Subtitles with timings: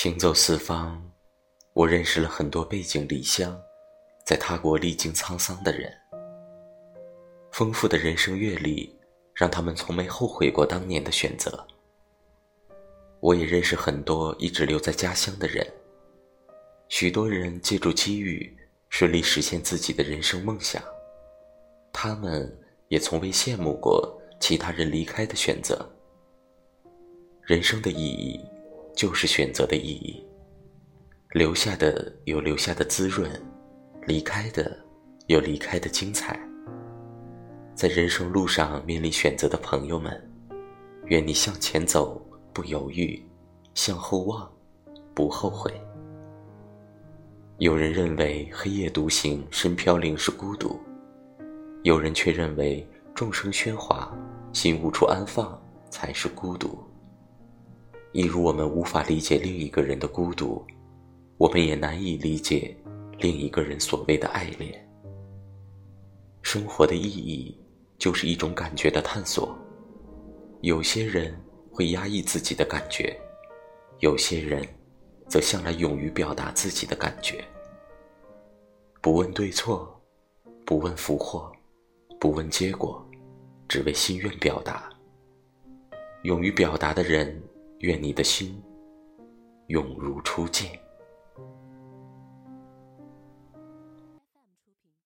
[0.00, 1.02] 行走四方，
[1.72, 3.60] 我认识了很多背井离乡，
[4.24, 5.92] 在他国历经沧桑的人。
[7.50, 8.96] 丰富的人生阅历，
[9.34, 11.66] 让他们从没后悔过当年的选择。
[13.18, 15.66] 我也认识很多一直留在家乡的人，
[16.88, 18.56] 许多人借助机遇，
[18.90, 20.80] 顺利实现自己的人生梦想。
[21.92, 22.56] 他们
[22.86, 25.84] 也从未羡慕过其他人离开的选择。
[27.42, 28.40] 人生的意义，
[28.98, 30.20] 就是选择的意义。
[31.30, 33.30] 留下的有留下的滋润，
[34.08, 34.76] 离开的
[35.28, 36.36] 有离开的精彩。
[37.76, 40.20] 在人生路上面临选择的朋友们，
[41.04, 42.20] 愿你向前走
[42.52, 43.24] 不犹豫，
[43.72, 44.50] 向后望
[45.14, 45.72] 不后悔。
[47.58, 50.76] 有人认为黑夜独行、身飘零是孤独。
[51.84, 54.12] 有人却认为众生喧哗，
[54.52, 55.56] 心无处安放
[55.88, 56.82] 才是孤独。
[58.18, 60.66] 一如我们无法理解另一个人的孤独，
[61.36, 62.76] 我们也难以理解
[63.18, 64.74] 另一个人所谓的爱恋。
[66.42, 67.56] 生活的意义
[67.96, 69.56] 就是一种感觉的探索。
[70.62, 71.32] 有些人
[71.70, 73.16] 会压抑自己的感觉，
[74.00, 74.66] 有些人
[75.28, 77.44] 则向来勇于表达自己的感觉。
[79.00, 79.96] 不问对错，
[80.66, 81.52] 不问福祸。
[82.18, 83.00] 不问结果，
[83.68, 84.90] 只为心愿表达。
[86.24, 87.40] 勇于表达的人，
[87.80, 88.62] 愿你的心
[89.68, 90.87] 永如初见。